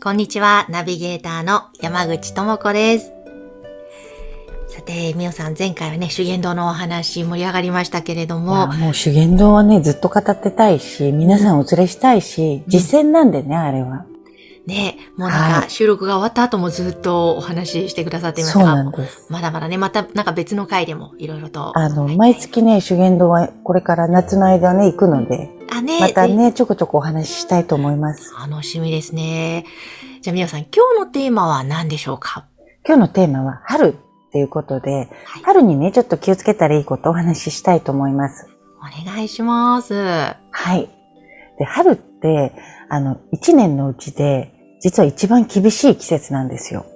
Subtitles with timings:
[0.00, 3.10] こんにちは、ナビゲーターの山口智子です。
[4.68, 14.06] さて、みおさん、前回はね、修験道のお話盛り上がりましたけれども、もう修験道はねずっと語ってたいし皆さんお連れしたいし実践なんでねあれは。
[14.66, 19.26] ね、もうなんはか収録が終わった後もずっとお話ししてくださっていますそうが、なんです。
[19.30, 21.76] まだまだね、またなんか別の回でもいろいろと。
[21.76, 28.32] あの、毎月ね、修験道はこれから夏の間ね、行くので、あ、ね、またぜね、ちょこちょこお話ししたいと思います。
[28.34, 29.64] 楽しみですね。
[30.22, 32.46] じゃあみおさん、今日のテーマは何でしょうか？
[32.86, 33.94] 今日のテーマは春
[34.28, 35.08] っていうことで、
[35.44, 38.48] 春にね、ちょっと気をつけたらいいことをお話ししたいと思います。
[38.78, 39.94] お願いします。
[39.94, 40.36] は
[40.76, 40.88] い。
[41.58, 42.52] で、春って、
[42.88, 46.86] あの、一年のうちで、実は一番厳しい季節なんですよ。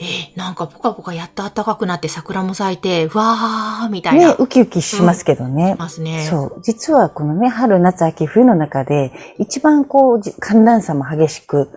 [0.00, 4.28] え、なんかポカポカやっと暖かくなって桜も咲いて、うわーみたいな。
[4.28, 5.74] ね、ウキウキしますけどね。
[5.78, 6.26] ますね。
[6.30, 6.60] そう。
[6.62, 11.70] 実はこのね、春、夏、秋、冬の中で、一番こう、じ寒暖差も激しく、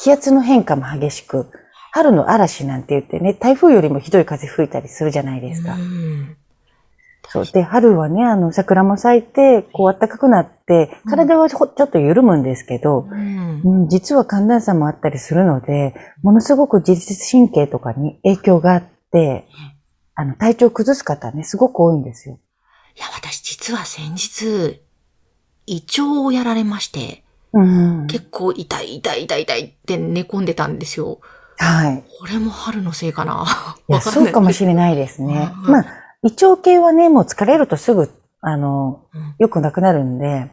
[0.00, 1.46] 気圧の変化も激しく、
[1.92, 5.74] 春の嵐なんて言ってね、台風よりもひどい風吹いたりするじゃないですか。
[5.74, 6.36] うん
[7.28, 7.46] そう。
[7.46, 19.46] で、春はね、あの、桜も咲いて、こう、暖かくなって、体はほちょっと緩むんですけど、うんうん、実は寒暖差もあったりするので、ものすごく自律神経とかに影響があって、
[20.14, 22.38] あの、体調を崩す方ね、すごく多いんですよ。
[22.96, 24.82] いや、私実は先日、
[25.66, 28.06] 胃腸をやられまして、うん。
[28.08, 31.20] 結構痛い痛い痛い痛いって寝込んでたんですよ。
[31.56, 32.04] はい。
[32.18, 33.46] これも春のせいかな。
[33.88, 35.50] いや、 そうかもしれれないですね。
[35.64, 35.84] うんまあ、
[36.22, 39.34] 胃腸系はね、もう疲れるとすぐ、あの、ない。
[39.38, 40.50] 良くなくなるんで、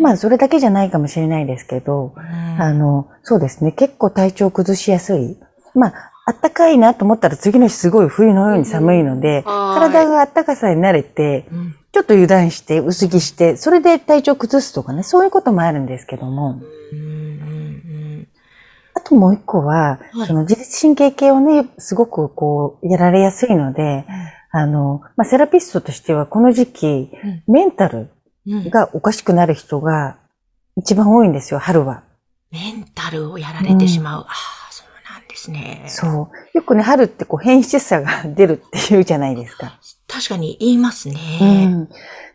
[0.00, 2.62] まあ、それだけじゃないかもしれないですけど、うん。
[2.62, 5.38] あの、そうですね、結構体調崩しやすい。
[5.74, 9.90] まあ、あったかいなと思ったら次の日すごい冬のように寒いので、はい。
[9.90, 11.74] 体があったかさに慣れて、うん。
[11.90, 16.60] ちょっと油断して、薄着して、それで体調崩すとかね、そういうこともあるんですけども、
[16.92, 18.28] うんうん
[18.94, 20.26] あともう一個は、はい。
[20.26, 24.04] その自律神経系をね、すごくこう、やられやすいので、
[24.58, 27.10] あの、まあ、セラピストとしてはこの時期、
[27.46, 28.10] メンタル
[28.46, 30.16] うんうんがおかしくなる人が
[30.76, 32.02] 一番多いんですよ、春は。
[32.50, 34.22] メンタルをやられてしまう。
[34.22, 35.84] ああ、そうなんですね。
[35.86, 36.56] そう。
[36.56, 39.78] よくね、春ってこう変質さが出るって言うじゃないですか。
[40.06, 41.66] 確かに言いますうね。
[41.66, 41.88] ん。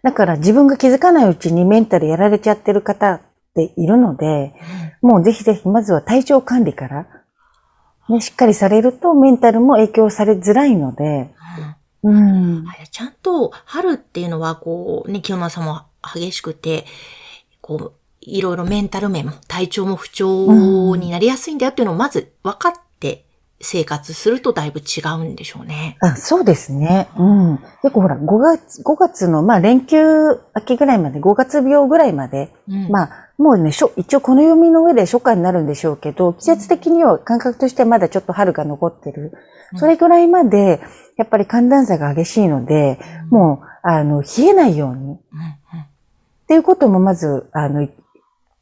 [0.03, 3.21] だから自分が気づかないうちにメンタルやられちゃってる方っ
[3.55, 4.53] ているので、
[5.01, 7.07] もうぜひぜひまずは体調管理から、
[8.09, 11.33] ね、しっかりされるとメンタルも影響されづらいので、
[12.03, 12.65] うん。
[12.91, 16.85] ちゃんと春っていうのはこうね、清間さんも激しくて、
[17.61, 23.25] こう、いろいろメンタル面も体調も不調になりやすいんだよっていうのをまず分かって
[23.63, 25.97] 生活するとだいぶ違うんでしょうね。
[26.01, 27.09] あ、そうですね。
[27.17, 27.57] うん。
[27.81, 29.97] 結構ほら、5月、5月の、まあ連休
[30.55, 39.33] 明けぐらいまで、5月病ぐらいまで、うんまあ、もうね、一応この読みの上で初夏になるんでしょうけど、季節的には感覚としてはまだちょっと春が残ってる。
[39.77, 40.81] それぐらいまで、
[41.17, 45.01] やっぱり寒暖差が激しいので、もう、あの、冷えないように。
[45.03, 45.19] うんうん
[46.43, 47.87] っていうこともまず、あの、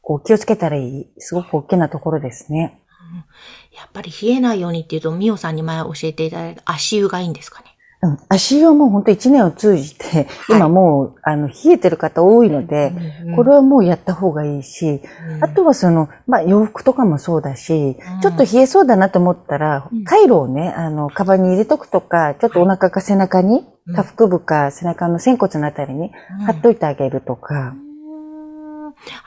[0.02, 2.80] こう気をつけたらいい、すごく大きなところですね。
[3.76, 7.66] やっぱり冷えないようにっていうと、みおさんに前教えていただいた足湯がいいんですかね？
[8.04, 8.18] うん。
[8.28, 12.92] 足湯はもう本当一年を通じて、今もう、あの、冷えてる方多いので、
[13.36, 15.00] これはもうやった方がいいし、
[15.40, 18.20] あとはその、まあ洋服とかもそうだし、うん。
[18.20, 26.12] ちょっと冷えそうだなと思ったらうん、カイロをね、あの、カバンに入れとくとか、ちょっとお腹か背中にうん、下腹部か背中の仙骨のあたりに
[26.46, 27.91] 貼っといてあげるとか、うん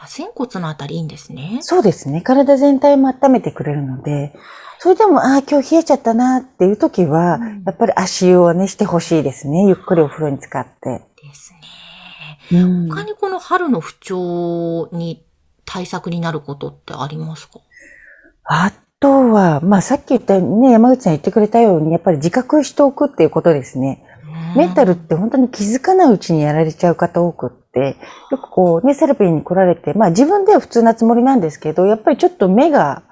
[0.01, 1.59] あ、仙骨のあたりいいんですね。
[1.61, 4.33] そうですね、体全体も温めてくれるので、
[4.79, 9.65] それでも、ああ、今日冷えちゃったなっていう時は、うんやっぱり足湯をね、してほしいですね。
[9.65, 11.01] ゆっくりお風呂に浸って。
[11.23, 11.53] です
[12.51, 12.59] ね。
[12.61, 15.25] うん他にこの春の不調に
[15.65, 17.59] 対策になることってありますか？
[18.43, 24.03] あとは、まあさっき言ったね、山口さん言ってくれたように、やっぱり自覚しておくっていうことですね。
[24.55, 33.03] メンタルって本当に気づかないうちにやられちゃう方多くって、よくこうね、セラピーに来られて、まあ自分では普通なつもりなんですけど、やっぱりちょっと目が、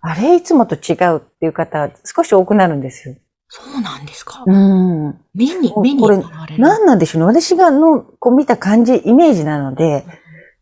[0.00, 3.14] あれいつもと違うっていう方、少し多くなるんですよ。
[3.48, 4.42] そうなんですか？
[4.46, 5.20] うん。
[5.34, 6.22] 目に、こ目にこれ。
[6.58, 7.26] 何なんでしょうね。
[7.26, 10.06] 私がの、こう見た感じ、イメージなので、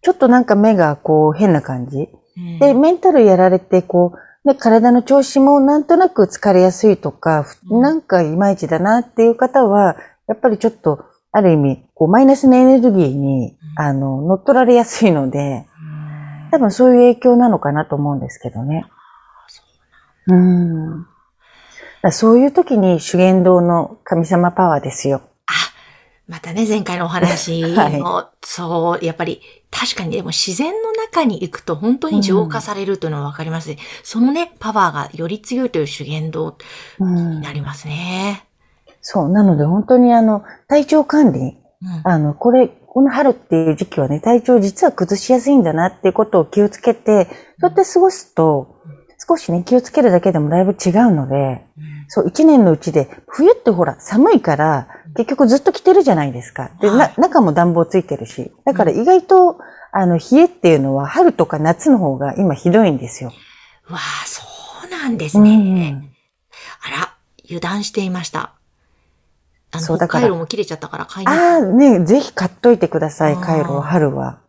[0.02, 1.98] ちょっとなんか目がこう変な感じ。
[1.98, 9.96] うんで、メンタルやられて、こう、で、体の調子もなんとなく疲れやすいとか、うんなんかいまいちだなっていう方は、
[10.26, 15.66] やっぱりちょっと、ある意味、こう、マイナスのエネルギーに、うんあの、乗っ取られやすいので、
[16.50, 18.86] 多分そういう影響なのかなと思うんですけどね。
[20.26, 21.06] うん。
[22.10, 25.22] そういう時に修験道の神様パワーですよ。
[25.46, 25.52] あ、
[26.26, 28.02] またね、前回のお話も、 はい
[28.42, 29.40] そう、やっぱり、
[29.70, 36.56] 確かにでも自然の中に行くと本当に浄化されるというのはわかります、そのね、パワーがより強いという修験道
[36.98, 38.50] うんになりますね。
[39.00, 39.29] そう。
[39.29, 42.00] なので本当にあの、体調管理、うん。
[42.05, 47.25] あの、これ、この春っていう時期はね、体調実は崩しやすいんだなっていうことを気をつけて、
[47.61, 48.81] そうやって過ごすと、
[49.26, 51.64] 少しね、気をつけるだけでもだいぶ違うので、
[52.08, 56.70] そう、一年のうちで、冬ってほら、寒いから、結局ずっと着てるじゃないですか。
[56.81, 58.50] で、はない中も暖房ついてるし。
[58.64, 59.58] だから意外と、
[59.93, 63.32] あの、冷えっていうのは春とか夏の方が今ひどいんですよ。
[63.88, 64.43] わあ、そ
[64.87, 66.11] うなんですね。
[66.82, 67.14] あら、
[67.44, 68.55] 油断していました。
[69.72, 71.32] あうだから海道も切れちゃったから買いに。
[71.32, 74.40] ああ、ね、ぜひ買っといてください、あーカイロは、春は。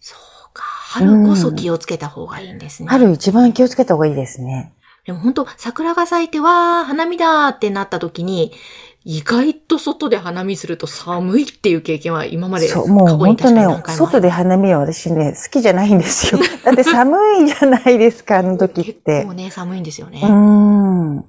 [0.00, 0.62] そうか。
[0.64, 2.88] 春こそ気をつけた方がいいんですね。
[2.88, 4.72] 春一番気をつけた方がいいですね。
[5.04, 8.52] でも本当桜が咲いて、わー、花見だーってなった時に、
[9.04, 16.40] 意外と外で花見すると寒いっていう経験は今までそう、もう本当ね外で花見は私ね、好きじゃないんですよ。
[16.64, 19.24] だって寒いじゃないですか、あの時って。
[19.24, 20.20] もうね、寒いんですよね。
[20.22, 21.24] うーん。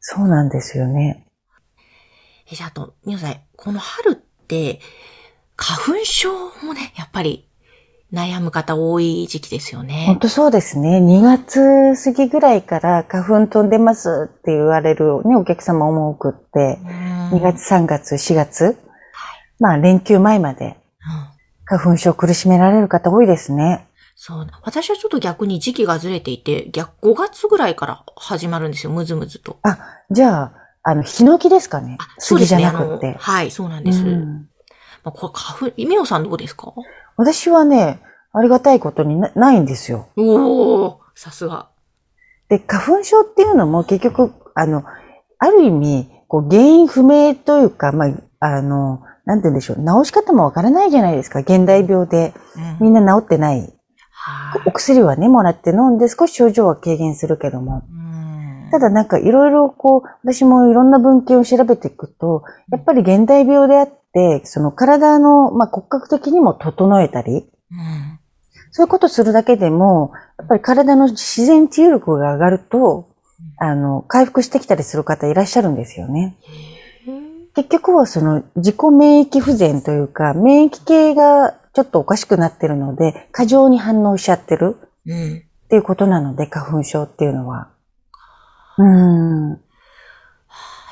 [0.00, 1.26] そうなんですよね。
[2.50, 4.80] え、じゃあ、あと、皆さん、この春って、
[5.56, 6.30] 花粉症
[6.64, 7.48] もね、やっぱり
[8.12, 10.18] 悩む方多い時期ですよ本ね。
[10.20, 10.98] 当そうですね。
[10.98, 16.78] 2月過ぎぐらいから花粉飛んでますって言われるね、お客様も多くって、
[17.32, 18.78] 2月、3月、4月、
[19.58, 20.76] まあ連休前までうん
[21.64, 23.88] 花粉症苦しめられる方多いですね。
[24.16, 24.46] そう。
[24.62, 29.58] 私はちょっと逆に時期がずれていて、逆5月ぐらいから始まるんですよ、むずむずと。
[29.62, 29.78] あ、
[30.10, 30.52] じゃあ、
[30.90, 33.16] あの、ヒノキですかね杉じゃなくって。
[33.18, 34.02] はい、そうなんです。
[34.02, 34.48] うん
[35.04, 36.72] まあ、これ花粉、みおさんどうですか？
[37.16, 38.00] 私はね、
[38.32, 40.08] ありがたいことになないんですよ。
[40.16, 41.68] おおさすが。
[42.48, 44.82] で、花粉症っていうのも結局、あの、
[45.38, 48.10] ある意味、こう原因不明というか、まあ、
[48.40, 49.76] あの、なんて言うんでしょう。
[49.76, 51.40] 治し方もわからないじゃないですか。
[51.40, 52.32] 現代病で。
[52.80, 53.60] みんな治ってない。
[54.10, 54.62] はい。
[54.66, 57.82] お薬はね、もらって飲んで少し症状は軽減するけども。
[57.92, 57.97] うん
[58.70, 67.32] ただなんかいろいろこう、私もいろんな文献を調べていくと、やっぱり現代病であって、その体の、まあ、骨格的にも整えたり、
[67.70, 68.18] うん
[68.70, 73.08] そういうことするだけでも、やっぱり体の自然治癒力が上がると、
[73.56, 76.36] あの、回復してきたりする方いらっしゃるんですよね。
[77.54, 84.76] 結局はその自己免疫不全というか、免疫系がちょっとおかしくなってるので、過剰に反応しちゃってる
[85.06, 85.42] うん。
[85.64, 87.70] っていうことなので、花粉症っていうのは。
[88.78, 89.60] うーん。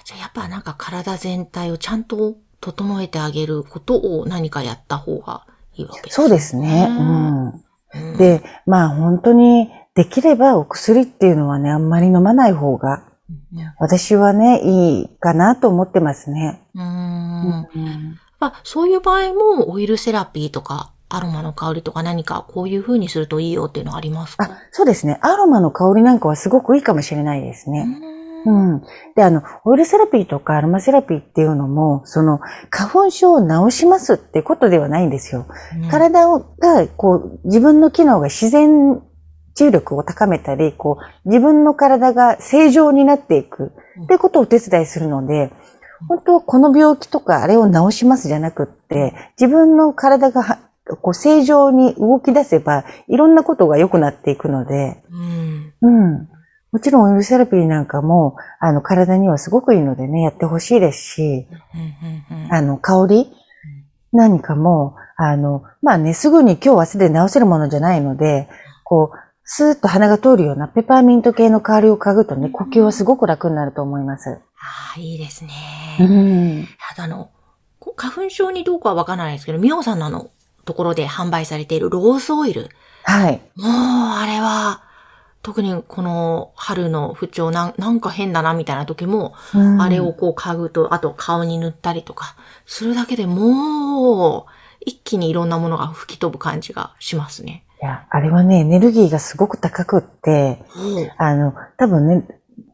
[0.04, 6.86] じゃあやっぱなんか体全体をちゃんと整えてあげることを何かやった方がいいわけですそうですね。
[6.88, 8.16] うんうん。
[8.18, 13.04] で、まあ本当にできればお薬っていうのはね、あんまり飲まない方が、
[13.78, 16.62] 私はね、いいかなと思ってますね。
[16.74, 16.82] うん。
[16.82, 24.44] ううんまあ、そういう場合もオイルセラピーとかアロマの香りとか何かこういう風にするといいよっていうのはありますか？
[24.44, 25.18] あ、そうですね。
[25.22, 27.86] アロマの香りなんかはすごくいいかもしれないですね。
[28.46, 28.82] ううんん。
[29.16, 35.46] で、あの、オイルセラピーとかアロマセラピーっていうのも、その、花粉症を治しますってことではないんですよ。
[35.90, 39.02] 体をが、こう、自分の機能が自然
[39.54, 43.72] 治癒力を高めたり、こう、自分の体が正常になっていく
[44.04, 45.50] ってことをお手伝いするので、
[46.08, 50.58] 本当はこの病気とかあれを治しますじゃなくって、自分の体がは
[51.00, 55.73] こう正常に動き出せば、いろんなことが良くなっていくので、うん。
[55.83, 56.28] うん。
[56.73, 61.49] もちろんオイルセラピーなんかも、あの、体にはすごくいいのでね、やってほしいですし、
[62.31, 63.33] うんうんうんあの、香り？
[64.12, 68.49] 何かも、あの、まあね、すぐに今日明日で治せるものじゃないので、
[68.85, 74.31] こう、スーッと鼻が通るようなペパーミント系の香りを嗅ぐとね、呼吸はすごく楽になると思います。
[74.31, 75.50] ああ、いいですね。
[76.00, 76.69] うん。
[76.90, 77.31] ただあの、
[77.78, 80.31] こう花粉症にどうかはわからないですけど、みおさんのあの、
[80.66, 82.68] ところで販売されているローズオイル。
[83.04, 83.40] はい。
[83.54, 84.82] もう、あれは、
[85.42, 92.35] 特にこの春の不調なん、なんか変だなみたいな時も、うんあれをこう嗅ぐと、あと顔に塗ったりとか、
[92.66, 94.44] するだけでもう、
[94.80, 97.64] 一気にいろんなものが吹き飛ぶ感じがしますね。
[97.80, 100.64] いや、あれはね、エネルギーがすごく高くって、
[101.16, 102.25] あの、多分ね、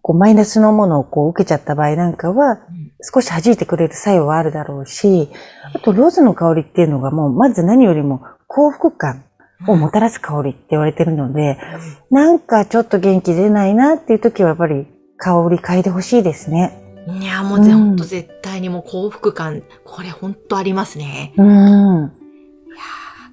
[0.00, 2.58] こう、マイナスのものをこう受けちゃった場合なんかは、
[3.02, 5.28] 少し弾いてくれる作用はあるだろうし、
[5.74, 9.24] あと、ローズの香りっていうのがもう、まず何よりも幸福感。
[9.68, 11.58] をもたらす香りって言われてるので、
[12.10, 16.82] なんかちょっと元気出ないなっていう時はやっぱり香り嗅いでほしいですね。
[17.20, 21.32] いや、もうぜ、ほんと絶対にもう幸福感、これほんとありますね。
[21.36, 21.46] うん。
[21.46, 21.52] いや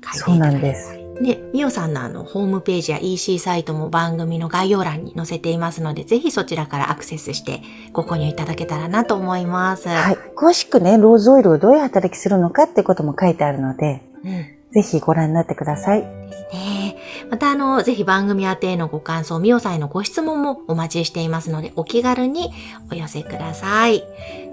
[0.01, 0.99] ーそうなんです。
[1.21, 7.61] で、みおさんのあの、ホームページや EC サイトも番組の概要欄に載せていますので、ぜひそちらからアクセスして
[7.91, 9.89] ご購入いただけたらなと思います。
[9.89, 10.17] はい。
[10.35, 14.59] 詳しくね、ローズオイルをどういう働きするのかってことも書いてあるので、うん。
[14.71, 16.01] ぜひご覧になってください。
[16.01, 22.51] ねえまたあの、ぜひ番組宛てへのご感想、みおさんへのご質問もお待ちしていますので、お気軽に
[22.91, 24.03] お寄せください。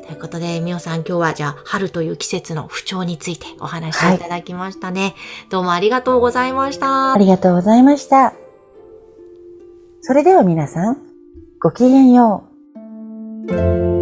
[0.07, 5.15] ということで、みおさん今日はじゃあ、春という季節の不調についてお話しいただきましたね。
[5.51, 7.13] どうもありがとうございました。
[7.13, 8.33] ありがとうございました。
[10.03, 10.99] それでは皆さん、
[11.61, 12.45] ごきげんよ
[13.49, 13.96] う。